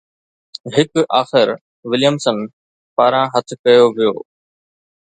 [0.75, 1.47] هڪ آخر
[1.89, 2.37] وليمسن
[2.95, 4.13] پاران هٿ ڪيو ويو